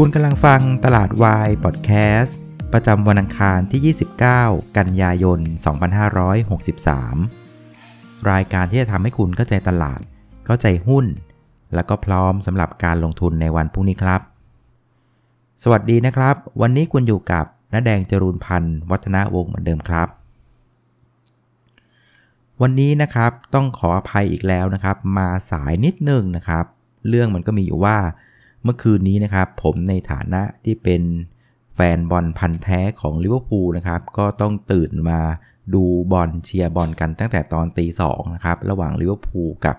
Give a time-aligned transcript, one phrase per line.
[0.00, 1.90] คุณกำลังฟังตลาดวายพอดแค
[2.20, 2.38] สต์
[2.72, 3.94] ประจำวันอังคารที่
[4.34, 5.38] 29 กันยายน
[7.04, 10.00] 2563 รายการที่จะทำให้คุณเข้าใจตลาด
[10.46, 11.04] เข้าใจหุ้น
[11.74, 14.20] แล้วก็พร้อมสำหรับการลงทุนในวันพรุ่งนี้ครับ
[15.62, 20.08] สวัสดีนะครับ วันนี้คุณอยู่กับน้าแดงจรูนพันธ์วัฒนาวงศ์เหมือนเดิมครับ
[22.62, 26.64] วันนี้นะครับต้องขออภัยอีกแล้วนะครับ มาสายนิดนึงนะครับ
[27.08, 27.98] เรื่องมันก็มีอยู่ว่า
[28.66, 31.02] เมื่อคืนนี้นะครับ ผมในฐานะที่เป็น
[31.74, 35.20] แฟนบอลพันธ์แท้ของลิเวอร์พูลนะครับ ก็ต้องตื่นมา
[35.74, 39.76] ดูบอลเชียร์บอลกันตั้งแต่ตอนตีสองนะครับ ระหว่างลิเวอร์พูลกับ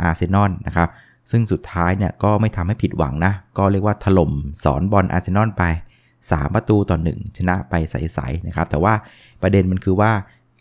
[0.00, 0.88] อาร์เซนอลนะครับ
[1.30, 4.32] ซึ่งสุดท้ายเนี่ยก็ไม่ทำให้ผิดหวังนะ ก็เรียกว่าถล่ม
[4.64, 5.64] สอนบอลอาร์เซนอลไป
[6.10, 8.94] 3 ประตูต่อ 1 ชนะไปใสๆนะครับ แต่ว่า
[9.42, 10.12] ประเด็นมันคือว่า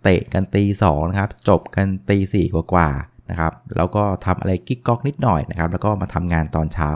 [0.03, 6.89] เตะกันตีสองนะครับ จบกันตีสี่กว่าๆนะครับ แล้วก็ทำอะไรกิ๊กก๊อกนิดหน่อยนะครับ แล้วก็มาทำงานตอนเช้า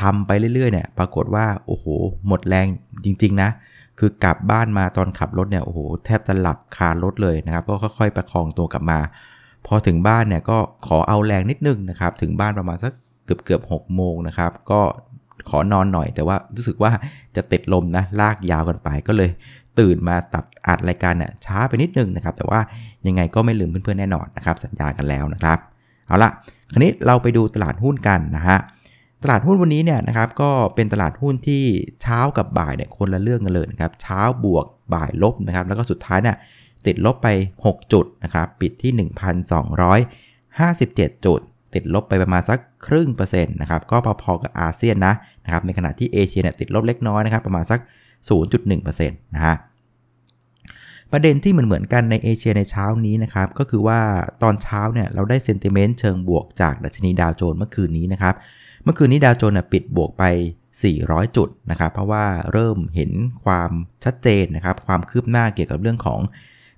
[0.00, 1.86] ทำไปเรื่อยๆเนี่ยปรากฏว่าโอ้โห
[2.26, 2.66] หมดแรง
[3.04, 3.50] จริง ๆ นะ
[3.98, 8.98] คือกลับบ้านมาตอนขับรถเนี่ยโอ้โหแทบจะหลับคารถเลยนะครับก็ค่อยๆ ประคองตัวกลับมา
[9.66, 12.92] พอถึงบ้านเนี่ยก็ขอเอาแรงนิดนึงนะครับถึงบ้านประมาณสัก
[13.24, 14.80] เกือบเกือบหกโมงนะครับก็
[15.50, 16.92] ขอนอนหน่อยแต่ว่ารู้สึกว่า
[17.36, 19.30] จะติดลมนะลากยาวกันไปก็เลย
[19.78, 22.60] ตื่นมาตัดอัดรายการเนี่ยช้าไปนิดนึงนะครับ แต่ว่า
[23.06, 25.58] ยังไงก็ไม่ลืมเพื่อนๆแน่นอนนะครับ สัญญากันแล้วนะครับ
[26.06, 26.30] เอาละ
[26.72, 28.58] คราวนี้เราไปดูตลาดหุ้นกันนะฮะ
[29.30, 31.64] ลาดหุ้นวันนี้เนี่ยนะครับก็เป็นตลาดหุ้นที่
[32.02, 36.36] เช้ากับบ่ายเนี่ยคนละเรื่องกันเลยนะครับเช้าบวกบ่ายลบนะครับแล้วก็สุดท้ายเนี่ย
[36.86, 37.28] ติดลบไป
[37.62, 39.08] 6 จุดนะครับปิดที่
[40.08, 41.40] 1,257 จุด
[41.74, 47.80] ติดลบไปประมาณสักครึ่งเปอร์เซ็นต์นะครับก็พอๆกับอาเซียนนะนะครับในขณะที่เอเชียเนี่ยติดลบเล็กน้อยนะครับประมาณสัก
[48.46, 49.56] 0.1%นะฮะ
[51.12, 54.00] ประเด็นที่เหมือนเหมือนกันในเอเชียในเช้านี้นะครับก็คือว่า
[54.42, 58.34] ตอนเช้าเนี่ยเราได้ sentiment เชิงบวกจากดัชนีดาวโจนส์เมื่อคืนนี้นะครับ
[58.86, 60.24] เมื่อคืนนี้ดาวโจนส์ปิดบวกไป
[60.80, 63.10] 400 จุดนะครับ เพราะว่าเริ่มเห็น
[63.44, 63.70] ความ
[64.04, 66.20] ชัดเจนนะครับ ความคืบหน้าเกี่ยวกับเรื่องของ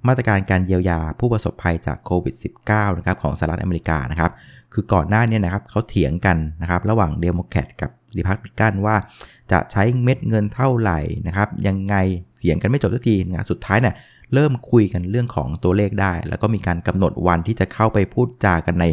[0.07, 2.35] มาตรการการเยียวยาผู้ประสบภัยจากโควิด
[2.69, 4.33] -19 นะครับของสหรัฐอเมริกานะครับ
[4.73, 8.97] คือก่อนหน้านี้นะครับเขาเถียงกันนะครับ ระหว่างเดโมแครตกับริพับลิกันว่า
[9.53, 11.95] จะใช้เม็ดเงินเท่าไหร่นะครับ ยังไง
[12.39, 13.95] เถียงกันไม่จบสักทีนะสุดท้ายเนี่ย
[14.35, 18.85] เริ่มคุยกันเรื่องของตัวเลขได้ แล้วก็มีการกำหนดวันที่จะเข้าไปพูดจากันใน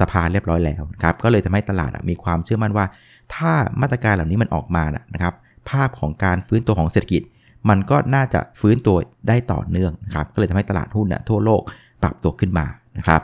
[0.00, 2.86] สภาเรียบร้อยแล้วครับก็เลยทำให้ตลาดมีความเชื่อมั่นว่า
[3.34, 4.84] ถ้ามาตรการเหล่านี้มันออกมา
[5.14, 5.34] นะครับ
[5.70, 7.22] ภาพของการฟื้นตัวของเศรษฐกิจ
[7.68, 8.96] มันก็น่าจะฟื้นตัว
[9.28, 11.62] ได้ต่อเนื่องนะครับก็เลยทำให้ตลาดหุ้นทั่วโลก
[12.02, 12.66] ปรับตัวขึ้นมา
[12.98, 13.22] นะครับ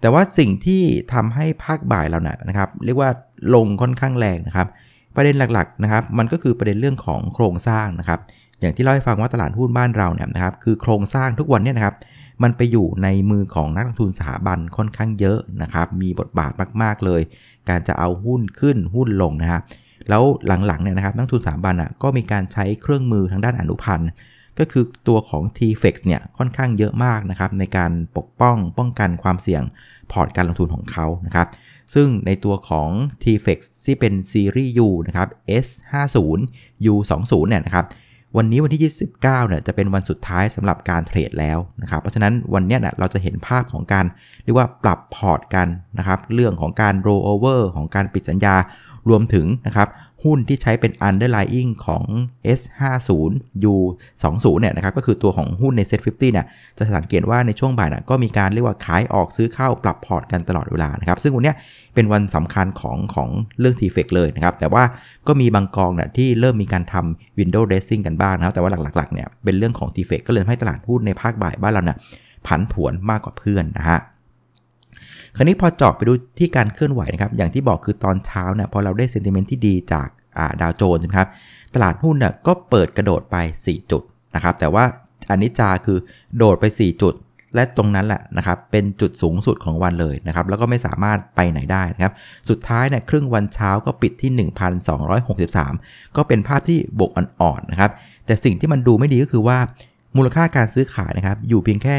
[0.00, 0.82] แต่ว่าสิ่งที่
[1.12, 3.10] ทำให้ภาคบ่ายเราเนี่ยนะครับ เรียกว่า
[3.54, 4.68] ลงค่อนข้างแรงนะครับ
[5.16, 8.20] ประเด็นหลักๆนะครับ มันก็คือประเด็นเรื่องของโครงสร้างนะครับ
[8.60, 11.94] อย่างที่เล่าให้ฟังว่าตลาดหุ้นบ้านเราเนี่ยนะครับ คือโครงสร้างทุกวันเนี่ยนะครับ
[12.42, 16.52] มันไปอยู่ในมือของนักลงทุนสถาบันค่อนข้างเยอะนะครับ มีบทบาท
[16.82, 17.22] มาก ๆ เลย
[17.68, 19.60] การจะเอาหุ้นขึ้นหุ้นลงนะฮะ
[20.08, 24.10] แล้วหลังๆเนี่ยนะครับนักทุนสถาบันอะก็มีการใช้เครื่องมือทางด้านอนุพันธ์
[24.58, 29.62] ก็คือตัวของ TFX เนี่ยค่อนข้างเยอะมากนะครับในการปกป้องป้องกันความเสี่ยง
[30.12, 31.48] พอร์ตการลงทุนของเขานะครับ
[31.94, 32.88] ซึ่งในตัวของ
[33.22, 35.28] TFEX ที่เป็นซีรีส์ U นะครับ
[35.64, 36.16] S50
[36.92, 37.86] U20 เนี่ยนะครับ
[38.36, 44.06] วันนี้วันที่ 29เนี่ยจะเป็นวันสุดท้ายสำหรับการเทรดแล้วนะครับเพราะฉะนั้นวันนี้เนี่ยเราจะเห็นภาพของการ
[44.44, 45.68] เรียกว่าปรับพอร์ตกัน
[45.98, 48.54] นะครับเรื่องของการโรเวอร์ของการปิดสัญญา
[49.08, 49.88] รวมถึงนะครับ
[50.24, 52.04] หุ้นที่ใช้เป็น underlying ของ
[52.58, 53.10] S50
[53.72, 56.46] U20 เนี่ยนะครับก็คือตัวของหุ้นใน Set 50เนี่ย
[56.78, 61.54] จะสังเกตว่าในช่วงบ่ายนะก็มีการเรียกว่าขายออกซื้อเข้าปรับพอร์ตกันตลอดเวลานะครับซึ่งวันนี้
[61.94, 63.28] เป็นวันสำคัญของของ
[63.60, 64.82] เรื่อง t f e c เลยนะครับแต่ว่า
[65.26, 71.98] ก็มีบางกองนะที่เริ่มมีการทำ window dressing กันบ้างนะครับแต่ว่าหลักๆเนี่ยเป็นเรื่องของ t f e c ก็เลยทำให้ตลาดหุ้นในภาคบ่ายบ้านเราเนี่ย
[72.46, 74.00] ผันผวนมากกว่าเพื่อนนะฮะ
[75.36, 80.08] คราวนี้พอเจาะไปดูที่การเคลื่อนไหวนะครับอย่างที่บอกคือตอนเช้าเนี่ยพอเราได้ sentiment ที่ดีจาก
[80.60, 81.28] ดาวโจนส์ครับ
[81.74, 84.02] ตลาดหุ้นเนี่ยก็เปิดกระโดดไป 4 จุด
[84.34, 84.84] นะครับแต่ว่า
[85.30, 85.98] อันนี้จาคือ
[86.36, 87.14] โดดไป 4 จุด
[87.54, 92.12] และตรงนั้นแหละนะครับเป็นจุดสูงสุดของวันเลยนะครับแล้วก็ไม่สามารถไปไหนได้นะครับ
[92.50, 94.48] สุดท้ายเนี่ยครึ่งวันเช้าก็ปิดที่
[95.04, 97.90] 1,263 ก็เป็นภาพที่บกอ่อนๆนะครับ
[98.26, 99.58] แต่สิ่งที่มันดูไม่ดีก็คือว่า
[100.16, 101.94] มูลค่าการซื้อขายนะครับอยู่เพียงแค่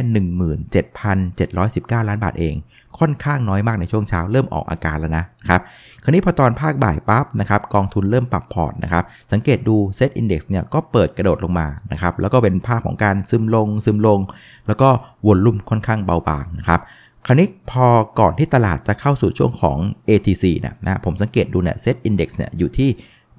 [2.02, 2.56] 17,719 ล้านบาทเอง
[3.00, 5.62] ค่อนข้างน้อยมากในช่วงเช้าเริ่มออกอาการแล้วนะครับ
[6.04, 14.20] คราวนี้พอตอนภาคบ่ายปั๊บนะครับกองทุนเริ่มปรับพอร์ตนะครับสังเกตดู SET Index เนี่ยก็เปิดกระโดดลงมานะครับแล้วก็เป็นภาพของการซึมลงซึมลง
[14.68, 14.90] แล้วก็
[15.28, 16.80] volume ค่อนข้างเบาบางนะครับ
[17.26, 17.86] คราวนี้พอ
[18.20, 19.78] ก่อนที่ตลาดจะเข้าสู่ช่วงของ
[20.10, 22.90] ATC นี่ยนะผมสังเกตดูเนี่ยเซตอินดี x เนี่ยอยู่ที่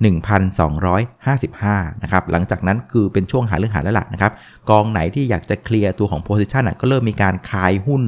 [0.04, 4.32] 1,255 นะครับ หลังจากนั้นคือเป็นช่วงหาเรื่องหาแล้วล่ะนะครับ
[4.70, 8.02] กองไหนที่อยากจะเคลียร์ตัวของ position ก็เริ่มมีการคายหุ้น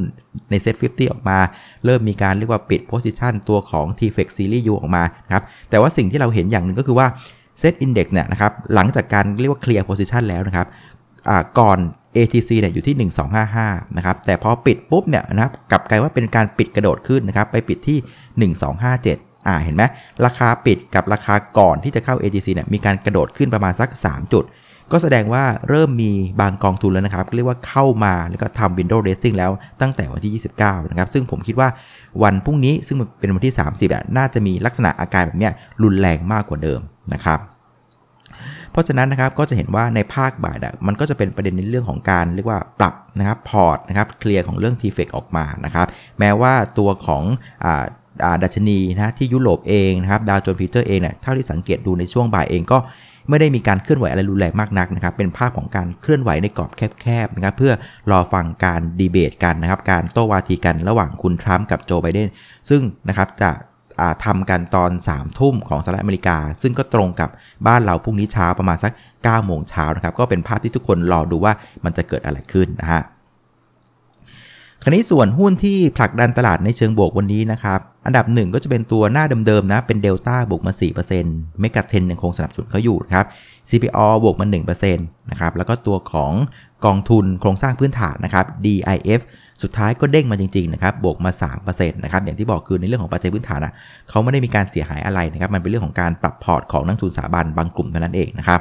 [0.50, 1.38] ในเซ็ต50 ออกมา
[1.84, 5.02] เริ่มมีการเรียกว่าปิด position ตัวของ t f e x Series U ออกมา
[5.34, 7.06] ครับ แต่ว่าสิ่งที่เราเห็นอย่างหนึ่งก็คือว่า
[7.58, 10.66] เซ็ตอินเดี x เนี่ยนะครับ หลังจากการเรียกว่าเคลียร์โพซิชันแล้วนะครับ
[11.58, 11.78] ก่อน
[12.16, 13.10] ATC เนี่ยอยู่ที่
[13.50, 17.98] 1255 นะครับ แต่พอปิดปุ๊บเนี่ยนะครับ กลับกลายว่าเป็นการปิดกระโดดขึ้นนะครับ ไปปิดที่
[18.52, 19.82] 1257 อ่าเห็นไหม
[20.26, 24.46] ราคาปิดกับราคาก่อนที่จะเข้า ATC เนี่ยมีการกระโดดขึ้นประมาณสัก 3 จุด
[24.92, 29.50] ก็แสดงว่าเริ่มมีบางกองทุนแล้วนะครับ เรียกว่าเข้ามาแล้วก็ทำ window dressing แล้ว
[29.80, 31.68] ตั้งแต่วันที่ 29 นะครับ ซึ่งผมคิดว่า
[32.22, 35.52] วันพรุ่งนี้ซึ่งเป็นวันที่ 30อะน่าจะมีลักษณะอาการแบบเนี้ย
[35.82, 36.80] รุนแรงมากกว่าเดิม
[37.14, 37.40] นะครับ
[38.72, 45.86] เพราะฉะนั้นนะครับก็จะเห็นว่าในภาคบ่ายนะมันก็จะเป็นประเด็นในเรื่องของการเรียกว่าปรับนะครับพอร์ตนะครับเคลียร์ของเรื่อง t f e c ออกมานะครับ
[46.18, 47.22] แม้ว่าตัวของ
[48.42, 52.78] ดัชนีนะที่ยุโรปเองนะครับดาวโจนส์ฟีเจอร์เองเนี่ยเท่าที่สังเกตดูในช่วงบ่ายเองก็
[53.28, 56.70] ไม่ได้มีการเคลื่อนไหวอะไรรุนแรงมากนักนะครับ เป็นภาพของการเคลื่อนไหวในกรอบ
[57.00, 57.72] แคบๆนะครับ เพื่อ
[58.10, 62.28] รอฟังการดีเบตกันนะครับ การโต้วาทีกันระหว่างคุณทรัมป์กับโจไบเดน
[62.68, 63.50] ซึ่งนะครับจะ
[64.24, 67.30] ทำกันตอน3ามทุ่มของสหรัฐอเมริกา ซึ่งก็ตรงกับ
[67.66, 71.52] บ้านเราพรุ่งนี้เช้าประมาณสัก9โมงเช้านะครับ ก็เป็นภาพที่ทุกคนรอดูว่า
[71.84, 73.02] มันจะเกิดอะไรขึ้นนะฮะ
[74.86, 80.72] คราวนี้ส่วนหุ้นที่ผลักดันตลาดในเชิงบวกวันนี้นะครับ อันดับหนึ่งก็จะเป็นตัวหน้าเดิมๆนะ เป็นเดลต้าบวกมา
[81.16, 83.26] 4%เมกะเทนยังคงสนับสนุนเขาอยู่ครับ
[83.68, 84.46] CPO บวกมา
[84.76, 86.32] 1%นะครับ แล้วก็ตัวของ
[86.84, 89.20] กองทุนโครงสร้างพื้นฐานนะครับ DIF
[89.62, 91.30] สุดท้ายก็เด้งมาจริงๆนะครับ บวกมา
[91.62, 93.72] 3%นะครับ อย่างที่บอกคือในเรื่องของปัจจัยพื้นฐานอะ
[94.10, 98.60] เขาไม่ได้มีการเสียหายอะไรนะครับ มันเป็นเรื่องของการปรับพอร์ตของนักทุนสถาบันบางกลุ่มเท่านั้นเองนะครับ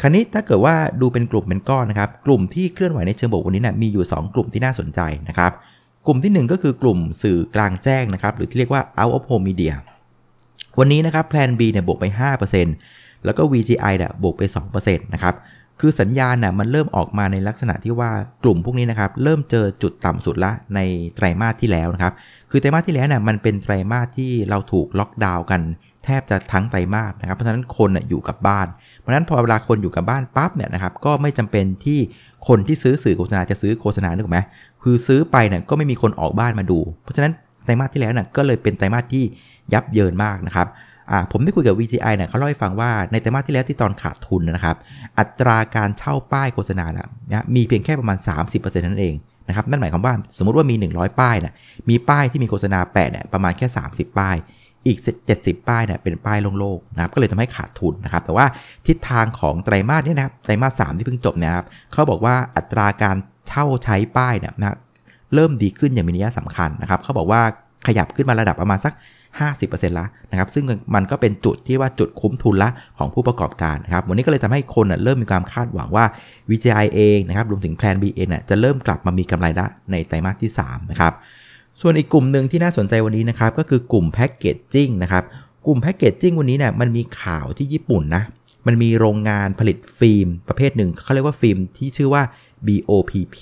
[0.00, 5.52] คราวนี้ถ้าเกิดว่าดูเป็นกลุ่มเป็นก้อนนะครับ กลุ่มที่เคลื่อนไหวในเชิงบวกวันนี้นะมีอยู่ 2 กลุ่มที่น่าสนใจนะครับ
[6.06, 9.74] กลุ่มที่ 1 ก็คือกลุ่มสื่อกลางแจ้งนะครับ หรือที่เรียกว่า out of home media
[10.78, 12.04] วันนี้นะครับแพลน B เนี่ยบวกไป
[12.64, 14.42] 5%แล้วก็ VGI เนี่ยบวกไป
[14.74, 15.34] 2%นะครับ
[15.80, 18.10] คือสัญญาณน่ะมันเริ่มออกมาในลักษณะที่ว่า
[18.44, 20.80] กลุ่มพวกนี้นะครับเริ่มเจอจุดต่ำสุดละใน
[21.16, 22.12] ไตรมาสที่แล้วนะครับ
[22.50, 25.60] คือไตรมาสที่แล้วเนี่ยมันเป็นไตรมาสที่เราถูกล็อกดาวน์กัน
[26.04, 28.66] แทบจะทั้งไตรมาสนะครับ เพราะฉะนั้นคนน่ะอยู่กับบ้าน
[28.98, 31.98] เพราะฉะนั้นพอเวลาคนอยู่กับบ้านปั๊บเนี่ยนะครับก็ไม่จำเป็นที่
[32.48, 34.40] คนที่ซื้อสื่อโฆษณาจะซื้อโฆษณานึกไหม
[34.82, 37.32] คือซื้อไปเนี่ยก็ไม่มีคนออกบ้านมาดู เพราะฉะนั้น
[37.64, 39.24] ไตรมาสที่แล้วเนี่ยก็เลยเป็นไตรมาสที่
[39.72, 40.68] ยับเยินมากนะครับ
[41.32, 44.76] ผมได้คุยกับ VGI เนี่ยเขาเล่าให้ฟังว่าในไตรมาสที่แล้วที่ตอนขาดทุนนะครับ
[45.18, 48.18] อัตราการเช่าป้ายโฆษณานะมีเพียงแค่ประมาณ
[48.48, 49.14] 30%นั่นเอง
[49.48, 51.54] นะครับนั่นหมายความว่าสมมติว่ามี 100 ป้ายนะ
[51.88, 54.36] มีป้ายที่มีโฆษณาแปะเนี่ยประมาณแค่ 30 ป้าย
[54.86, 54.98] อีก
[55.32, 58.46] 70 ป้ายเนี่ยเป็นป้ายโล่งๆนะครับก็เลยทำให้ขาดทุนนะครับแต่ว่า
[58.86, 63.16] ทิศทางของไตรมาสนี้นะครับไตรมาส3ที่เพิ่งจบเนี่ยครับเขาบอกว่าอัตราการ
[63.48, 64.76] เช่าใช้ป้ายเนี่ยนะ
[65.34, 67.40] เริ่มดีขึ้นอย่างมีนัยสำคัญนะครับเขาบอกว่า
[67.86, 68.92] ขยับขึ้นมาระดับประมาณสัก
[69.60, 76.04] 50%ละนะครับซึ่งมันก็เป็นจุดที่ว่าจุดคุ้มทุนละของผู้ประกอบการนะครับวันนี้ก็เลยทำให้คนเริ่มมีความคาดหวังว่า
[76.50, 81.12] VGI เองนะครับรวมถึงแพลน B เองจะเริ่มกลับมามีกำไรละในไตรมาสที่3นะครับ
[81.80, 85.24] ส่วนอีกกลุ่มหนึ่งที่น่าสนใจวันนี้นะครับก็คือกลุ่มแพ็กเกจจิ้งนะครับ
[85.66, 88.22] กลุ่มแพ็กเกจจิ้งวันนี้เนี่ยมันมีข่าวที่ญี่ปุ่นนะ
[88.66, 92.22] มันมีโรงงานผลิตฟิล์มประเภทหนึ่งเขาเรียกว่าฟิล์มที่ชื่อว่า
[92.66, 93.36] BOPP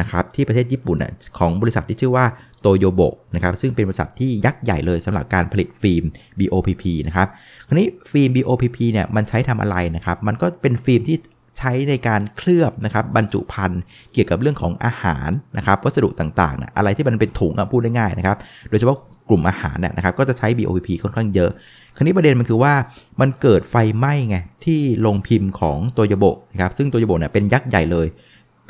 [0.00, 0.98] นะครับที่ประเทศญี่ปุ่น
[1.38, 2.26] ของบริษัทที่ชื่อว่า
[2.60, 6.04] โตโยโบะนะครับซึ่งเป็นบริษัทที่ยักษ์ใหญ่เลยสำหรับการผลิตฟิล์ม
[6.38, 7.28] BOPP นะครับ
[7.66, 11.16] คราวนี้ฟิล์ม BOPP เนี่ยมันใช้ทำอะไรนะครับ มันก็เป็นฟิล์มที่
[11.58, 13.80] ใช้ในการเคลือบนะครับบรรจุภัณฑ์
[14.12, 18.36] เกี่ยวกับเรื่องของอาหารนะครับวัสดุต่างๆนะอะไรที่มันเป็นถุงพูดได้ง่ายนะครับ
[18.70, 18.98] โดยเฉพาะ
[19.28, 21.50] กลุ่มอาหารเนี่ยนะครับก็จะใช้ BOPP ค่อนข้างเยอะ
[21.96, 22.74] คราวนี้ประเด็นมันคือว่า
[23.20, 28.06] มันเกิดไฟไหม้ไงที่ลงพิมพ์ของโตโยโบะนะครับซึ่งโตโยโบะเนี่ยเป็นยักษ์ใหญ่เลย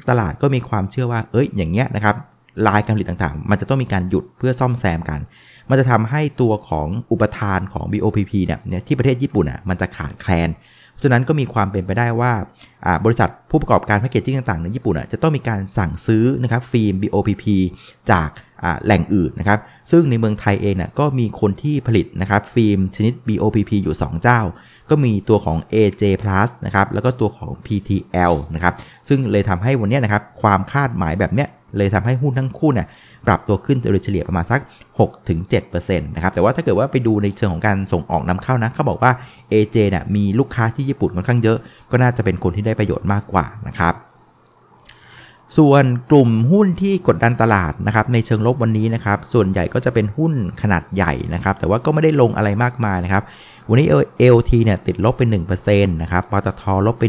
[0.09, 2.17] ตลาดก็มีความเชื่อว่า เอ้ย อย่างเงี้ยนะครับ
[2.67, 5.21] ลายการผลิตต่างๆ มันจะต้องมีการหยุดเพื่อซ่อมแซมกัน
[5.71, 10.49] มันจะทำให้ตัวของอุปทานของ BOPP เนี่ยที่ประเทศญี่ปุ่นอะมันจะขาดแคลน
[11.03, 12.33] ฉะนั้นก็มีความเป็นไปได้ว่า
[13.05, 17.45] บริษัทผู้ประกอบการแพคเกจจิ้งต่างๆ ในญี่ปุ่นอะจะต้องมีการสั่งซื้อนะครับฟิล์ม BOPP
[18.11, 18.29] จาก
[18.85, 19.59] แหล่งอื่นนะครับ
[19.91, 24.41] ซึ่งในเมืองไทยเองน่ยก็มีคนที่ผลิตนะครับฟิล์มชนิด BOPP อยู่ 2 เจ้า
[24.91, 28.75] ก็มีตัวของ AJ Plus นะครับแล้วก็ตัวของ PTL นะครับ
[29.09, 32.87] ซึ่งเลยทำให้วันนี้นะครับความคาดหมายแบบเนี้ยเลยทำให้หุ้นทั้งคู่เนี่ย
[33.27, 34.61] ปรับตัวขึ้นโดยเฉลี่ยประมาณสัก
[35.41, 39.13] 6-7%นะครับแต่ว่าถ้าเกิดว่าไปดูในเชิงของการส่งออกนำเข้านะเขาบอกว่า
[39.53, 41.59] AJ เนี่ยมีลูกค้าที่ญี่ปุ่นค่อนข้างเยอะ
[41.91, 43.95] ก็น่าจะเป็นคนที่ได้ประโยชน์มากกว่านะครับ
[45.57, 53.23] ส่วนกลุ่มหุ้นที่กดดันตลาดนะครับในเชิงลบวันนี้นะครับส่วนใหญ่ก็จะเป็นหุ้นขนาดใหญ่นะครับแต่ว่าก็ไม่ได้ลงอะไรมากมายนะครับ
[53.69, 53.87] วันนี้
[54.35, 55.23] LT เนี่ยติดลบไป
[55.59, 57.05] 1%นะครับปตทลบไป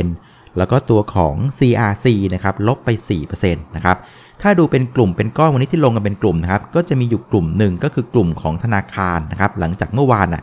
[0.00, 2.88] 1%แล้วก็ตัวของ CRC นะครับลบไป
[3.28, 3.96] 4%นะครับ
[4.42, 10.42] ถ้าดูเป็นกลุ่มเป็นก้อนวันนี้ที่ลงกันเป็นกลุ่มนะครับก็จะมีอยู่กลุ่มหนึ่งก็คือกลุ่มของธนาคารนะครับหลังจากเมื่อวานอะ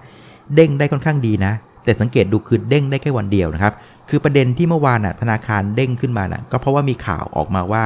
[0.56, 3.74] เด้งได้ค่อนข้างดีนะ แต่สังเกตดูคือเด้งได้แค่วันเดียวนะครับ
[4.10, 7.84] คือประเด็นที่เมื่อวานอะธนาคารเด้งขึ้นมาน่ะก็เพราะว่ามีข่าวออกมาว่า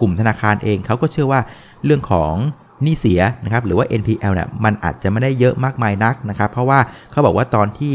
[0.00, 1.40] กลุ่มธนาคารเองเขาก็เชื่อว่า
[1.84, 2.34] เรื่องของ
[2.82, 6.78] หนี้เสียนะครับหรือว่า NPL เนี่ยมันอาจจะไม่ได้เยอะมากมายนักนะครับ เพราะว่า
[7.10, 7.94] เขาบอกว่าตอนที่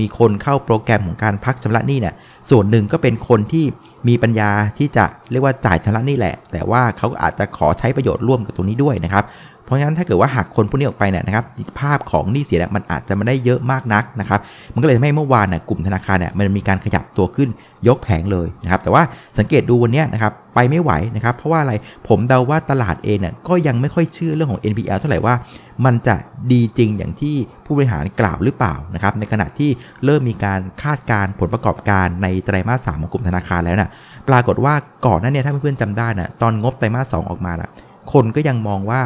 [0.00, 2.14] มีคนเข้าโปรแกรมของการพักชำระหนี้เนี่ย
[2.50, 3.64] ส่วนหนึ่งก็เป็นคนที่
[4.08, 9.24] มีปัญญาที่จะเรียกว่าจ่ายชำระหนี้แหละ แต่ว่าเขาอาจจะขอใช้ประโยชน์ร่วมกับตรงนี้ด้วยนะครับ
[9.70, 11.44] ราะฉะนั้นถ้าเกิดว่าหักคนพวกนี้ออกไปเนี่ยนะครับ
[11.80, 14.40] ภาพของหนี้เสียเนี่ยมันอาจจะไม่ได้เยอะมากนักนะครับ
[14.74, 17.48] มันก็เลยทำให้เมื่อวานน่ยกลุ่มธนาคารเนี่ยมันมีการขยับตัวขึ้น
[17.88, 19.02] ยกแผงเลยนะครับแต่ว่า
[19.38, 21.72] สังเกตดูวันนี้นะครับไปไม่ไหวนะครับเพราะว่าอะไร
[22.08, 25.34] ผมเดาว่าตลาดเองเนี่ยก็ยังไม่ค่อยเชื่อเรื่องของ NPL เท่าไหร่ว่า
[25.84, 26.16] มันจะ
[26.52, 29.70] ดีจริงอย่างที่ผู้บริหารกล่าวหรือเปล่านะครับในขณะที่
[30.04, 33.90] เริ่มมีการคาดการผลประกอบการในไตรมาสสามของกลุ่มธนาคารแล้วนะ่ะ
[34.28, 34.74] ปรากฏว่า
[35.06, 37.70] ก่อนหน้านี้ถ้าเพื่อนๆจำได้นะตอนงบไตรมาสสออกมานะ
[38.12, 39.00] คนก็ยังมองว่า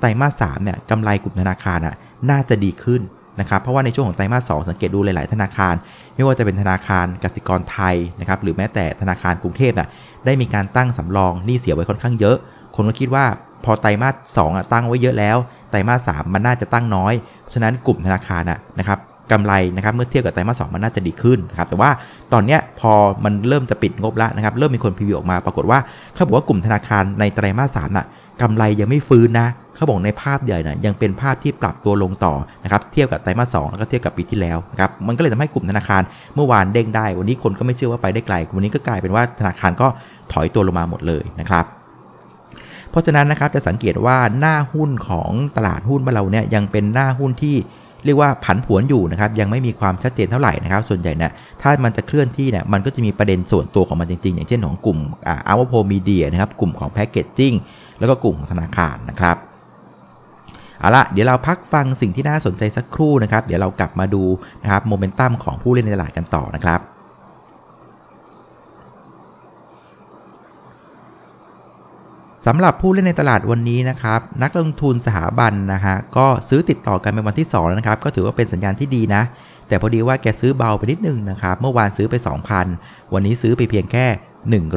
[0.00, 1.94] ไตรมาสสามเนี่ยกำไรกลุ่มธนาคารอะ
[2.30, 3.00] น่าจะดีขึ้น
[3.40, 5.74] นะครับเพราะว่าในช่วงของไตรมาสสสังเกตดูหลาย ๆ ธนาคาร
[6.14, 9.88] ไม่ว่าจะเป็นธนาคารกสิกรไทยนะครับหรือแม้แต่ธนาคารกรุงเทพอะ
[10.26, 12.36] ได้มีการตั้งสำรองหนี้เสียไว้ค่อนข้างเยอะ
[12.76, 13.24] คนก็คิดว่า
[13.64, 15.36] พอไตรมาสสองตั้งไว้เยอะแล้ว
[15.70, 18.42] ไตรมาสสามมันน่าจะตั้งน้อย เพราะฉะนั้นกลุ่มธนาคาร
[18.78, 18.98] นะครับ
[19.32, 21.90] กำไรนะครับเมื่อเทียบกับไตรมาสสมันน่าจะดีขึ้นนะครับแต่ว่า
[22.32, 22.92] ตอนนี้พอ
[23.24, 25.78] มันเริ่มจะปิดงบแล้วนะครับเริ่มมีคนพรีวิวออกมาปรากฏว่า
[26.14, 28.06] เขาบอกว่ากลุ่มธนาคารในไตรมาสสามอะ
[28.40, 36.02] กำไรยังไม่ฟื้นนะเขาบอกในภาพใหญ่นะยังเป็นภาพที่ปรับตัวลงต่อนะครับเทียบกับไตรมาสสแล้วก็เทียบกับปีที่แล้วนะครับมันก็เลยทำให้กลุ่มธนาคาร
[36.34, 39.86] เมื่อวานเด้งได้ วันนี้คนก็ไม่เชื่อว่าไปได้ไกลวันนี้ก็กลายเป็นว่าธนาคารก็
[40.32, 41.64] ถอยตัวลงมาหมดเลยนะครับ
[42.90, 47.56] เพราะฉะนั้นนะครับจะสังเกตว่าหน้าหุ้นของตลาดหุ้นบ้านเราเนี่ยยังเป็นหน้าหุ้นที่
[48.04, 51.32] เรียกว่าผันผวนอยู่นะครับยังไม่มีความชัดเจนเท่าไหร่นะครับ ส่วนใหญ่เนี่ย
[51.62, 57.54] ถ้ามันจะเคลื่อนที่เนี่ยมันก็จะมีประเด็นส่วนตัวของมันจริงๆ อย่างเช่นของกลุ่มอาร์วโพมีเดียนะครับกลุ่มของแพคเกจจิ้ง
[58.00, 59.36] แล้วก็กลุ่มของธนาคารนะครับ
[60.80, 64.24] เอาละเดี๋ยวเราพักฟังสิ่งที่น่าสนใจสักครู่นะครับ เดี๋ยวเรากลับมาดู
[64.62, 66.80] นะครับโมเมนตัมของผู้เล่นในตลาดกันต่อนะครับ
[72.46, 79.22] สำหรับผู้เล่นในตลาดวันนี้นะครับ นักลงทุนสถาบันนะฮะก็ซื้อติดต่อกันเป็นวันที่2แล้วนะครับ ก็ถือว่าเป็นสัญญาณที่ดีนะ
[79.68, 82.14] แต่พอดีว่าแกซื้อเบาไปนิดนึงนะครับ เมื่อวานซื้อไป
[82.64, 84.06] 2,000 วันนี้ซื้อไปเพียงแค่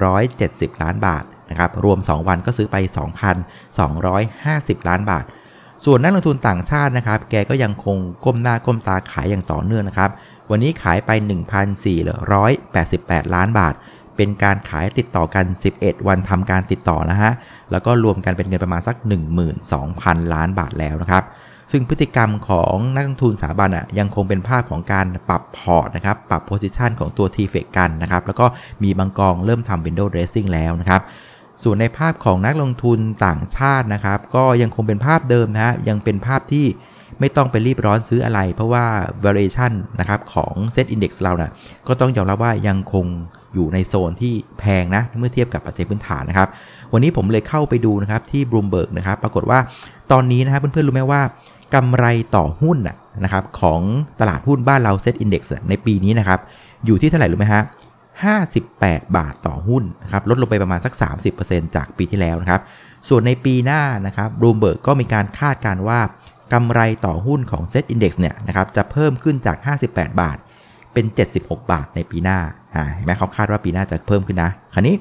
[0.10, 2.76] 170 ล้านบาท นะครับรวม 2 วันก็ซื้อไป
[3.78, 5.26] 2,250 ล้านบาท
[5.86, 10.10] ส่วนนักลงทุนต่างชาตินะครับ แกก็ยังคงก้มหน้าก้มตาขายอย่างต่อเนื่องนะครับ
[10.50, 11.12] วันนี้ขายไป
[12.44, 13.74] 1,488 ล้านบาท
[14.18, 15.46] เป็นการขายติดต่อกัน
[15.78, 17.32] 11 วันทำการติดต่อนะฮะ
[17.72, 18.96] แล้วก็รวมกันเป็นเงินประมาณสัก
[19.64, 21.24] 12,000 ล้านบาทแล้วนะครับ
[21.72, 28.46] ซึ่งพฤติกรรมของนักลงทุนสถาบันอะยังคงเป็นภาพของการปรับพอร์ตนะครับ ปรับ position ของตัว t f เฟกันนะครับ แล้วก็
[28.84, 31.02] มีบางกองเริ่มทำ window dressing แล้วนะครับ
[31.64, 36.66] ส่วนในภาพของนักลงทุนต่างชาตินะครับ ก็ยังคงเป็นภาพเดิมนะฮะยังเป็นภาพที่
[37.20, 38.86] ไม่ต้องไปรีบร้อนซื้ออะไร เพราะว่า
[39.24, 41.52] valuation นะครับของ set index เรานะ่ะ
[41.88, 43.06] ก็ต้องยอมรับว่ายังคง
[43.54, 46.48] อยู่ในโซนที่แพงนะ เมื่อเทียบกับปัจจัยพื้นฐานนะครับ
[46.94, 49.60] วันนี้ผมเลยเข้าไปดูนะครับที่ Bloomberg นะครับ ปรากฏว่า
[50.12, 51.22] ตอนนี้นะครับเพื่อนๆรู้ไหมว่า
[51.76, 52.06] กำไร
[52.36, 52.78] ต่อหุ้น
[53.24, 53.82] นะครับของ
[54.20, 56.40] ตลาดหุ้นบ้านเรา Set Index ในปีนี้นะครับ
[56.86, 57.64] อยู่ที่เท่าไหร่รู้ไหมฮะ
[58.22, 60.94] 58 บาทต่อหุ้นนะครับลดลงไปประมาณสัก
[61.36, 62.62] 30%จากปีที่แล้วนะครับ
[63.10, 66.00] ส่วนในปีหน้านะครับ Bloomberg ก็มีการคาดการว่า
[66.54, 69.58] กำไรต่อหุ้นของ Set Index เนี่ยนะครับจะเพิ่มขึ้นจาก
[69.90, 70.38] 58 บาท
[70.94, 71.06] เป็น
[71.40, 72.40] 76 บาทในปีหน้า
[72.94, 74.96] เห็นไหมเขาคาดว่าปีหน้าจะเพิ่มขึ้นนะ คราวนี้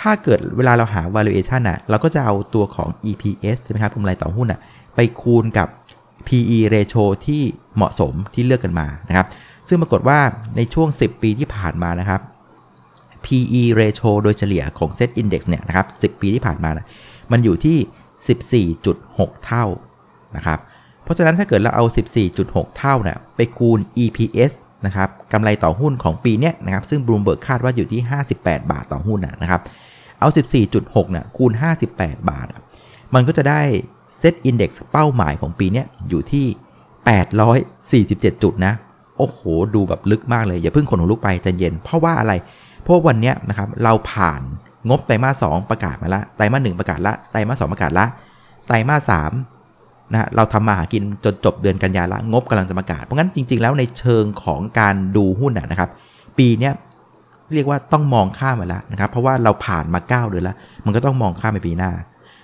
[0.00, 4.60] ถ้าเกิดเวลาเราหา valuation อะเราก็จะเอาตัวของ EPS ใช่ไหมครับกำไรต่อหุ้นอะ
[4.94, 5.68] ไปคูณกับ
[6.26, 7.42] PE ratio ที่
[7.76, 9.26] เหมาะสมที่เลือกกันมานะครับ
[9.68, 10.18] ซึ่งปรากฏว่า
[10.56, 12.20] ในช่วง 10 ปีที่ผ่านมานะครับ
[13.24, 16.86] PE ratio โดยเฉลี่ยของ Set Index เนี่ยนะครับ 10 ปีที่ผ่านมานะ
[17.32, 19.64] มันอยู่ที่ 14.6 เท่า
[20.36, 20.58] นะครับ
[21.04, 21.84] เพราะฉะนั้นถ้าเกิดเราเอา
[22.30, 24.52] 14.6 เท่านะ่ยไปคูณ EPS
[24.86, 28.00] นะครับกำไรต่อหุ้นของปีเนี้ยนะครับ ซึ่ง Bloomberg คาดว่าอยู่ที่
[28.36, 29.60] 58 บาทต่อหุ้นนะครับ
[30.20, 30.28] เอา
[30.72, 31.52] 14.6นะคูณ
[31.90, 32.46] 58 บาท
[33.14, 33.60] มันก็จะได้
[34.18, 36.46] เซตอินดี x เป้าหมายของปีเนี้ยอยู่ที่
[38.34, 38.74] 847 จุดนะ
[39.18, 39.40] โอ้โห
[39.74, 42.32] ดูแบบลึกมากเลย อย่าเพิ่งขนหัวลุกไปใจเย็น เพราะว่าอะไร
[42.82, 44.40] เพราะวันนี้นะครับเราผ่าน
[44.88, 48.06] งบไตรมาส2ประกาศมาละไตรมาส1ประกาศละไตรมาส2ประกาศละ
[48.66, 49.12] ไตรมาส
[49.62, 55.90] 3นะเราทำมาหากินจนจบเดือนกันยาละงบกำลังจะประกาศ เพราะงั้นจริง ๆ แล้วในเชิงของการดูหุ้นนะครับ
[56.38, 56.70] ปีนี้
[57.54, 61.90] เรียกว่าต้องมองข้ามไปแล้วนะครับ เพราะว่าเราผ่านมา 9 เดือนแล้ว มันก็ต้องมองข้ามไปปีหน้า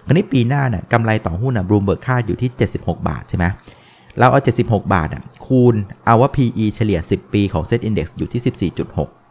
[0.07, 3.45] คราวนี้ปีหน้าเนี่ยกำไรต่อหุ้นอะบลูมเบิร์กค่าอยู่ที่ 76 บาทใช่ไหม
[4.19, 5.75] เราเอา 76 บาทอะคูณ
[6.05, 9.24] เอาว่า PE เฉลี่ย 10 ปีของ Set Index อยู่ที่ 14.6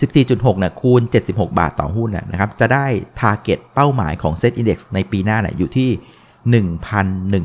[0.00, 2.86] 14.6เนี่ยคูณ 76 บาทต่อหุ้นนะครับ จะได้
[3.20, 5.90] Target เป้าหมายของ Set Index ในปีหน้าเนี่ยอยู่ที่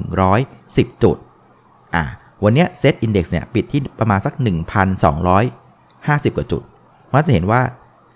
[0.06, 1.18] 1,110 จุด
[1.96, 2.04] อะ
[2.44, 4.34] วันนี้ Set Index เนี่ยปิดที่ประมาณสัก
[5.16, 6.62] 1,250 กว่าจุด
[7.12, 7.62] มันจะเห็นว่า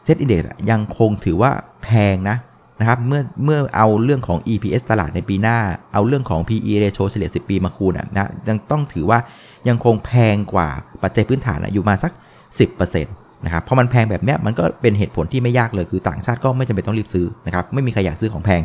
[0.01, 0.41] เซตอินด็ก
[0.71, 1.51] ยังคงถือว่า
[1.83, 2.37] แพงนะ
[2.79, 5.57] นะครับ เมื่อเมื่อเอาเรื่องของ EPS ตลาดในปีหน้า
[5.93, 9.19] เอาเรื่องของ PE ratio เฉลี่ย 10 ปีมาคูณนะยังต้องถือว่า
[9.67, 10.69] ยังคงแพงกว่า
[11.01, 12.11] ปัจจัยพื้นฐานอยู่มาสัก
[12.57, 18.61] 10% นะครับพอมันแพงแบบนี้มันก็เป็นเหตุผลที่ไม่ยากเลยคือต่างชาติก็ไม่จำเป็นต้องรีบซื้อนะครับไม่มีใครอยากซื้อของแพง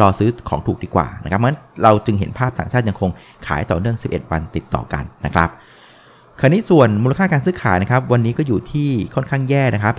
[0.00, 3.10] รอซื้อของถูกดีกว่านะครับมันเราจึงเห็นภาพต่างชาติยังคง
[3.46, 5.48] ขายต่อเนื่อง 11 วันติดต่อกันนะครับ
[6.40, 9.94] คราวนี้ส่วนมูลค่าการซื้อขายนะครับวันนี้ก็อยู่ที่ค่อนข้างแย่นะครับ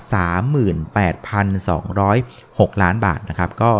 [1.75, 3.71] 38,206 ล้านบาทนะครับก็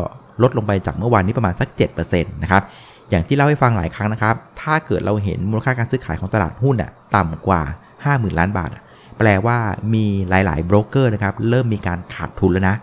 [0.44, 1.68] ลดลงไปจากเมื่อวานนี้ประมาณสัก
[2.01, 2.63] 7%นะครับ
[3.10, 7.62] อย่างที่เล่าให้ฟังหลายครั้งนะครับ ถ้าเกิดเราเห็นมูลค่าการซื้อขายของตลาดหุ้นอะต่ำกว่า
[8.06, 8.70] 50,000 ล้านบาท
[9.19, 9.57] แปลว่า
[9.93, 12.75] มีหลายๆโบรกเกอร์นะครับเริ่มมีการขาดทุนแล้วนะ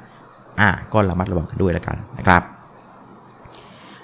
[0.60, 2.42] อะก็ระมัดระวังกันด้วยแล้วกันนะครับ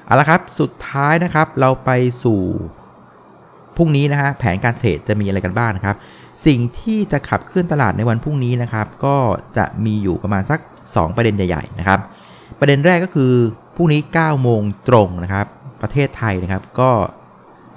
[0.05, 1.91] เอาละครับสุดท้ายนะครับเราไป
[2.25, 2.41] สู่
[3.77, 5.97] พรุ่งนี้นะฮะแผนการเทรดจะมีอะไรกันบ้างนะครับ
[6.47, 9.17] สิ่งที่จะขับเคลื่อนตลาดในวันพรุ่งนี้นะครับ ก็
[9.57, 12.01] จะมีอยู่ประมาณสัก 2 ประเด็นใหญ่ๆนะครับ
[12.59, 13.33] ประเด็นแรกก็คือ
[13.77, 15.47] พรุ่งนี้9โมงตรงนะครับ
[15.83, 16.91] ประเทศไทยนะครับก็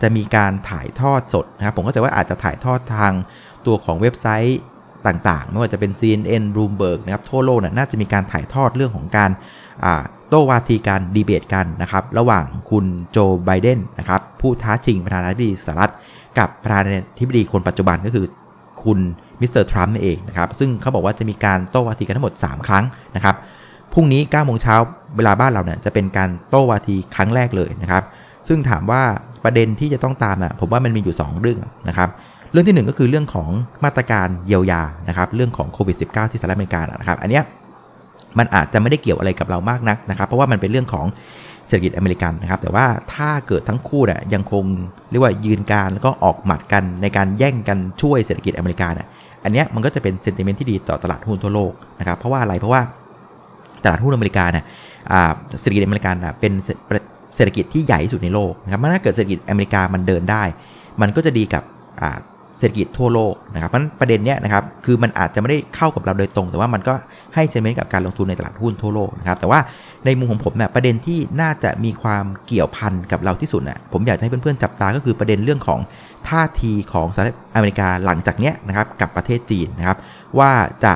[0.01, 3.12] จะมีการถ่ายทอดสดนะครับ ผมก็จะว่าอาจจะถ่ายทอดทาง
[3.67, 4.60] ตัวของเว็บไซต์
[5.07, 9.31] ต่างๆ ไม่ว่าจะเป็น CNN Bloomberg นะครับทั่วโลกน่าจะมีการถ่ายทอดเรื่องของการ
[10.29, 15.93] โต้วาทีการดีเบตกันนะครับระหว่างคุณโจไบเดนนะครับผู้ท้าชิงประธานาธิบดีสหรัฐ
[16.38, 18.25] กับประธานาธิบดีคนปัจจุบันก็คือ
[18.84, 19.00] คุณ
[19.39, 23.36] มิสเตอร์ทรัมป์นั่นเองนะครับซึ่งเขาบอกว่าจะมีการโต้วาทีกันทั้งหมด 3 ครั้งนะครับ
[23.93, 24.75] พรุ่งนี้9โมงเช้า
[25.17, 28.03] เวลาบ้านเราเนี่ยจะเป็นการโต้วาทีครั้งแรกเลยนะครับ
[28.48, 29.03] ซึ่งถามว่า
[29.43, 32.10] ประเด็นที่จะต้องตามนะผมว่ามันมีอยู่ 2 เรื่องนะครับ
[32.55, 33.50] เรื่องที่ 1 ก็คือเรื่องของ
[33.85, 37.43] มาตรการเยียวยานะครับเรื่องของโควิด -19 ที่สหรัฐอเมริกานะครับอันเนี้ย
[38.38, 41.05] มันอาจจะไม่ได้เกี่ยวอะไรกับเรามากนักนะครับ เพราะว่ามันเป็นเรื่องของ
[41.67, 44.63] เศรษฐกิจอเมริกันนะครับ แต่ว่าถ้าเกิดทั้งคู่เนี่ยยังคง
[45.09, 49.07] เรียกว่ายืนกรานแล้วก็ออกหมัดกันในการแย่งกันช่วยเศรษฐกิจอเมริกาเนี่ย
[49.43, 52.81] อันนี้มันก็จะเป็น sentiment ที่ดีต่อตลาดหุ้นทั่วโลกนะครับเพราะว่าอะไรเพราะว่า
[53.83, 54.63] ตลาดหุ้นอเมริกาเนี่ย
[55.59, 56.53] เศรษฐกิจอเมริกันเป็น
[57.35, 60.43] เศรษฐกิจที่ใหญ่ที่สุดในโลกนะครับถ้าเกิดเศรษฐกิจอเมริกามันเดินได้
[61.01, 61.63] มันก็จะดีกับ
[62.58, 66.94] เศรษฐกิจทั่วโลกนะครับเพราะประเด็นเนี้ยนะครับคือมันอาจจะไม่ได้เข้ากับเราโดยตรง แต่ว่ามันก็
[67.36, 69.60] ให้เซนเมนต์กับการลงทุนในตลาดหุ้นทั่วโลกนะครับแต่ว่า
[70.06, 75.80] ในมุมของผมเนี่ยประเด็นที่น่าจะมีความเกี่ยวพันกับเราที่สุดน่ะผมอยากให้เพื่อนๆจับตาก็คือประเด็นเรื่องของ
[76.28, 79.98] ท่าทีของสหรัฐอเมริกาหลังจากเนี้ยนะครับกับประเทศจีนนะครับ
[80.39, 80.52] ว่า
[80.86, 80.94] จะ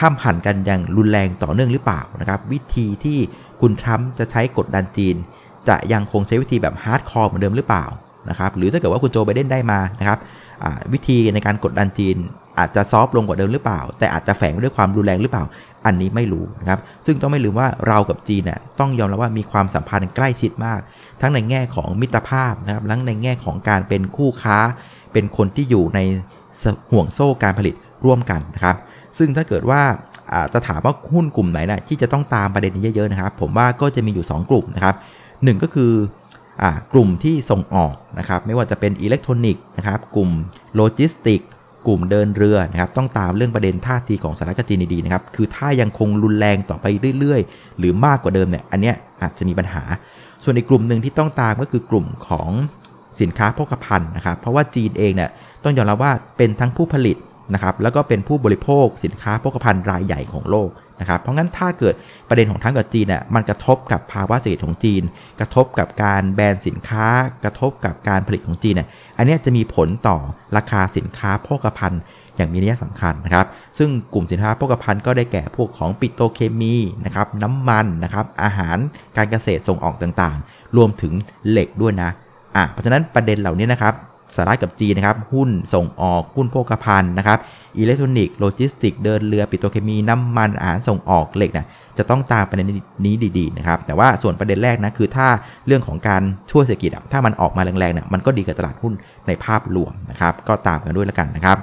[0.00, 3.18] ห้ามหันกันอย่างรุนแรงต่อเนื่องหรือเปล่านะครับวิธีที่
[3.60, 5.16] คุณทรัมป์จะใช้กดดันจีน
[5.68, 7.84] จะยังคงใช้วิธีแบบ hardcore เหมือนเดิมหรือเปล่า
[8.30, 10.18] นะครับหรือถ้าเกิดว่าคุณโจไบเดนได้มานะครับ
[10.92, 12.16] วิธีในการกดดันจีน
[12.58, 15.44] อาจจะ soft ลงกว่าเดิมหรือเปล่า แต่อาจจะแฝงด้วยความรุนแรงหรือเปล่า
[15.86, 20.80] อันนี้ไม่รู้นะครับ ซึ่งต้องไม่ลืมว่าเรากับจีนเนี่ยต้องยอมรับว่ามีความสัมพันธ์ใกล้ชิดมาก
[21.20, 24.58] ทั้งในแง่ของมิตรภาพนะครับทั้งในแง่ของการเป็นคู่ค้า
[25.12, 26.00] เป็นคนที่อยู่ใน
[26.92, 28.76] ห่วงโซ่การผลิตร่วมกันนะครับ
[29.18, 29.82] ซึ่งถ้าเกิดว่า
[30.52, 34.94] จะถามว่าหุ้นกลุ่มไหนนะที่จะต้องตามประเด็นนี้เยอะๆนะครับ ผมว่าก็จะมีอยู่ 2 กลุ่มนะครับ
[35.44, 35.92] ก็คือ
[36.92, 40.30] กลุ่มที่ส่งออกนะครับไม่ว่าจะเป็นอิเล็กทรอนิกส์นะครับกลุ่ม
[40.76, 41.40] โลจิสติก
[41.86, 46.86] กลุ่มเดินเรือนะครับต้องตามเรื่องประเด็นท่าทีของสหรัฐกับจีนดีๆนะครับคือถ้ายังคงรุนแรงต่อไป
[47.18, 49.82] เรื่อยๆ หรือมากกว่าเดิมเนี่ยอันเนี้ยอาจจะมีปัญหา
[50.44, 52.50] ส่วนอีกกลุ่มหนึ่งที่ต้องตามก็คือกลุ่มของ
[53.20, 55.30] สินค้าโภคภัณฑ์นะครับเพราะว่าจีนเองเนี่ย
[55.64, 57.16] ต้องยอมรับว่าเป็นทั้งผู้ผลิต
[57.54, 60.68] นะครับแล้วก็เป็นผู้บริโภคสินค้าโภคภัณฑ์รายใหญ่ของโลก
[61.00, 61.94] นะครับ เพราะงั้นถ้าเกิด
[62.28, 65.02] ประเด็นของทั้งกับจีนเนี่ยมันกระทบกับภาวะเศรษฐกิจของจีน
[65.40, 67.06] กระทบกับการแบนสินค้า
[67.44, 70.16] กระทบกับการผลิตของจีนเนี่ยอันนี้จะมีผลต่อ
[70.56, 72.02] ราคาสินค้าโภคภัณฑ์
[72.36, 73.46] อย่างมีนัยสำคัญนะครับ
[73.78, 78.76] ซึ่งกลุ่มสินค้าโภคภัณฑ์ก็ได้แก่พวกของปิโตเคมีนะครับน้ำมันนะครับอาหาร
[79.16, 81.12] การเกษตรส่งออกต่างๆ รวมถึง
[81.48, 82.10] เหล็กด้วยนะ
[82.56, 83.94] อะเพราะฉะนั้นประเด็นเหล่านี้นะครับ
[84.34, 87.38] สหรัฐกับจีนนะครับ หุ้นส่งออก หุ้นโภคภัณฑ์นะครับ
[87.78, 91.66] อิเล็กทรอนิกส์ โลจิสติก เดินเรือ ปิโตรเคมี น้ำมันอาหารส่งออกเหล็กนะ
[91.98, 92.66] จะต้องตามประเด็น
[93.06, 95.28] นี้ดีๆนะครับ แต่ว่าส่วนประเด็นแรกนะคือถ้า
[95.66, 98.92] เรื่องของการช่วยเศรษฐกิจ ถ้ามันออกมาแรงๆเนี่ยมันก็ดีกับตลาดหุ้น
[99.26, 101.58] ในภาพรวมนะครับ ก็ตามกันด้วยแล้วกันนะครับ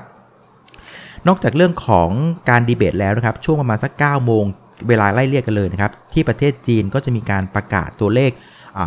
[1.28, 2.10] นอกจากเรื่องของ
[2.50, 4.44] การดีเบตแล้วนะครับ ช่วงประมาณสัก9โมง
[4.88, 8.32] เวลาไล่เรียกกันเลยนะครับ ที่ประเทศจีนก็จะมีการประกาศตัวเลข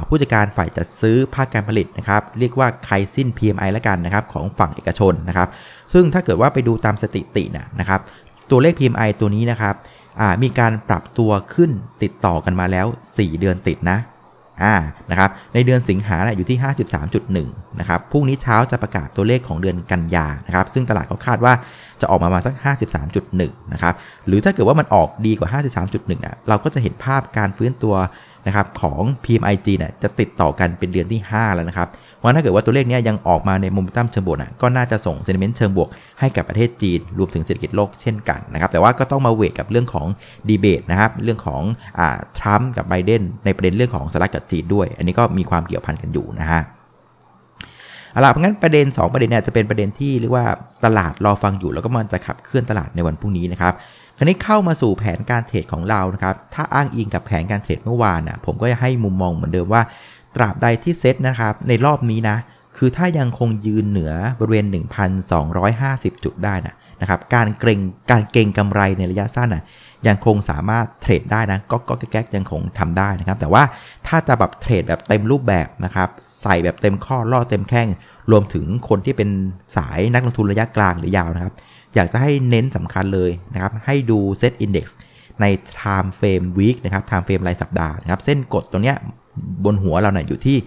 [0.09, 5.49] ผู้จัดการฝ่ายจัดซื้อภาคการผลิตนะครับเรียกว่าไคซิน PMI แล้วกันนะครับของฝั่งเอกชนนะครับ
[5.93, 7.45] ซึ่งถ้าเกิดว่าไปดูตามสถิติ
[7.81, 8.01] นะครับ
[8.51, 9.75] ตัวเลข PMI ตัวนี้นะครับ
[10.43, 11.71] มีการปรับตัวขึ้น
[12.03, 13.99] ติดต่อกันมาแล้ว 4 เดือนติดนะ
[14.63, 14.75] อ่า
[15.11, 16.59] นะครับในเดือนสิงหาอยู่ที่
[17.19, 21.53] 53.1นะครับพรุ่งนี้เช้าจะประกาศตัวเลขของเดือนกันยานะครับซึ่งตลาดเขาคาดว่า
[22.01, 22.55] จะออกมามาสัก
[23.15, 23.95] 53.1นะครับ
[24.27, 25.49] หรือถ้าเกิดว่ามันออกดีกว่า
[25.87, 27.95] 53.1อะเราก็จะเห็นภาพการฟื้นตัว
[28.47, 35.89] นะครับของ PMIG เนี่ยจะติดต่อกันเป็นเดือนที่ 5 แล้วนะครับเพราะถ้าเกิดว่าตัวเลขนี้ยังออกมาในมเมตั้มเชิงบวกนะก็น่าจะส่งเซนิเมนต์เชิงบวก
[36.21, 40.07] ให้กับประเทศจีนรวมถึงเศรษฐกิจโลกเช่นกันนะครับแต่ว่าก็ต้องมาเวทกับเรื่องของ
[40.49, 41.63] ดีเบตนะครับเรื่องของ
[41.99, 46.63] อ่าทรัมป์กับไบเดนในประเด็นเรื่องของสหรัฐกับจีนด้วย อันนี้ก็มีความเกี่ยวพันกันอยู่นะฮะ
[48.13, 50.47] เอาล่ะเพราะงั้นประเด็น 2 ประเด็นเนี่ยจะเป็นประเด็นที่เรียกว่า
[50.85, 53.75] ตลาดรอฟังอยู่แล้วก็มันจะขับเคลื่อนตลาดในวันพรุ่งนี้นะครับ
[54.19, 59.83] คราวนี้เข้ามาสู่แผนการเทรดของเรานะครับ ถ้าอ้างอิงกับแผนการเทรดเมื่อวานนะผมก็จะให้มุมมองเหมือนเดิมว่า
[60.37, 62.37] ตราบใดที่เซ็ตนะครับ ในรอบนี้นะ
[62.77, 64.67] คือถ้ายังคงยืนเหนือบริเวณ
[65.45, 69.65] 1,250 จุดได้นะนะครับ การเกรงการเก่งกำไรในระยะสั้นนะ
[70.07, 73.63] ยังคงสามารถเทรดได้นะก็ก็แก๊กยังคงทำได้นะครับ แต่ว่า
[74.07, 76.09] ถ้าจะแบบเทรดแบบเต็มรูปแบบนะครับ
[76.43, 77.89] ใส่แบบเต็มข้อล่อเต็มแข้ง
[78.31, 79.31] รวมถึงคนที่เป็น
[79.77, 81.55] สายนักลงทุนระยะกลางหรือยาวนะครับ
[81.95, 84.87] อยากจะให้เน้นสำคัญเลยนะครับ ให้ดู SET Index
[85.41, 85.45] ใน
[85.79, 88.97] time frame week นะครับ time frame รายสัปดาห์นะครับ เส้นกดตัวเนี้ย
[89.65, 90.59] บนหัวเราเนี่ยอยู่ที่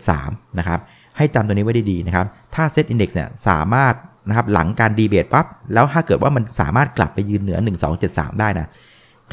[0.00, 0.80] 1273 นะครับ
[1.16, 3.94] ให้จำตัวนี้ไว้ดีๆนะครับ ถ้าเซตอินดี x เนี่ยสามารถ
[4.28, 7.58] นะครับหลังการดีเบตปั๊บ แล้วถ้าเกิดว่ามันสามารถกลับไปยืนเหนือ
[8.00, 8.70] 1273 ได้นะ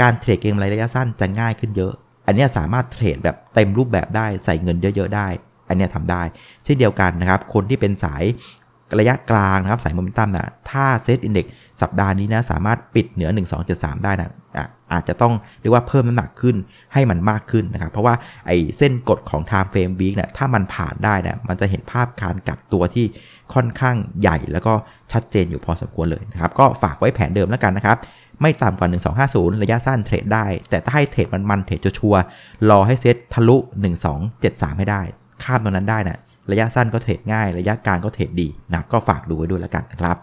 [0.02, 1.94] การเทรดเกมระยะสั้นจะง่ายขึ้นเยอะ
[2.26, 5.28] อันนี้สามารถเทรดแบบเต็มรูปแบบได้ใส่เงินเยอะ ๆ ได้
[5.70, 6.24] อันนี้ทำได้
[6.64, 8.24] เช่นเดียวกันนะครับ คนที่เป็นสาย
[9.00, 11.46] ระยะกลางนะครับสายโมเมนตัมนะถ้าเซตอินเดี x
[11.82, 13.30] สัปดาห์นี้นะสามารถปิดเหนือ
[13.68, 14.32] 1273 ได้นะ
[14.94, 16.56] อาจจะต้องเรียกว่าเพิ่มน้ำหนักขึ้น
[16.94, 18.16] ให้มันมากขึ้นนะครับ เพราะว่า
[18.48, 23.06] ไอ้เส้นกดของ time frame week เนี่ยถ้ามันผ่านได้นะมันจะเห็นภาพการกลับตัวที่
[23.54, 24.74] ค่อนข้างใหญ่แล้วก็
[25.12, 27.98] ชัดเจนอยู่พอสมควรเลยนะครับ ก็ฝากไว้แผนเดิมแล้วกันนะครับ
[28.42, 28.90] ไม่ต่ำกว่า
[29.28, 32.22] 1250 ระยะสั้นเทรดได้ แต่ถ้าให้เทรดมันมันเทรดชัวร์
[32.70, 33.58] รอให้เซตทะลุ
[34.18, 35.02] 1273 ให้ได้
[35.44, 36.20] ข้ามตรงนั้นได้นะ
[36.52, 40.18] ระยะสั้นก็เทรดง่าย ระยะกลางก็เทรดดีนะก็ฝากดูไว้ด้วยแล้วกันนะครับ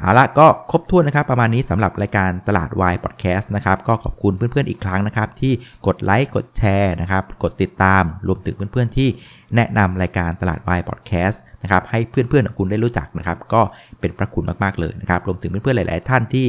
[0.00, 5.52] เอาละก็ครบถ้วนนะครับประมาณนี้สำหรับรายการตลาดวายพอดแคสต์นะครับก็ขอบคุณเพื่อนๆอีกครั้งนะครับ ที่
[5.86, 9.08] กดไลค์กดแชร์นะครับกดติดตามรวมถึงเพื่อนๆที่
[9.56, 13.62] แนะนำรายการตลาดวายพอดแคสต์นะครับให้เพื่อนๆของคุณได้รู้จักนะครับ ก็
[14.00, 16.46] เป็นพระคุณมากๆเลยนะครับรวมถึงเพื่อนๆหลาย ๆ ท่านที่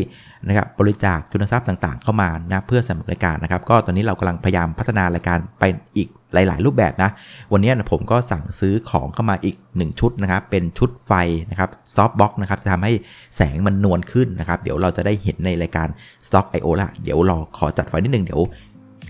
[0.48, 5.64] นะครับบริจาคทุนทรัพย์ต่างๆ เข้ามานะเพื่อสนับสนุนรายการนะครับ ก็ตอนนี้เรากำลังพยายามพัฒนารายการไป
[5.98, 7.10] อีก หลาย ๆ รูปแบบนะ
[7.54, 11.12] วันนี้ผมก็สั่งซื้อของเข้ามาอีก 1 ชุดนะครับ เป็นชุดไฟ
[11.50, 12.92] นะครับ softbox นะครับ จะทำให้
[13.36, 15.88] แสงมันนวลขึ้นนะครับ เดี๋ยวเราจะได้เห็นในรายการ
[16.28, 16.68] Stock I.O.
[16.82, 18.42] ละ เดี๋ยวรอขอจัดไฟนิดนึง เดี๋ยว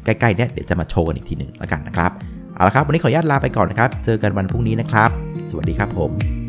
[0.05, 2.11] ใกล้ ๆ เนี้ยเดี๋ยวจะมาโชว์กันอีกทีหนึ่งแล้วกันนะครับ
[2.55, 5.09] เอาละครับ วันนี้ขออนุญาตลาไปก่อนนะครับ เจอกันวันพรุ่งนี้นะครับ
[5.49, 6.42] สวัสดีครับผม